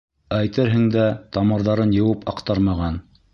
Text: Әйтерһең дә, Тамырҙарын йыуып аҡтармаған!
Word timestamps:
Әйтерһең 0.37 0.87
дә, 0.95 1.03
Тамырҙарын 1.37 1.93
йыуып 1.99 2.25
аҡтармаған! 2.35 2.99